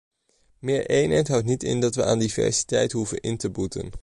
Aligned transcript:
Meer 0.59 0.89
eenheid 0.89 1.27
houdt 1.27 1.45
niet 1.45 1.63
in 1.63 1.79
dat 1.79 1.95
we 1.95 2.03
aan 2.05 2.19
diversiteit 2.19 2.91
hoeven 2.91 3.21
in 3.21 3.37
te 3.37 3.49
boeten. 3.49 3.89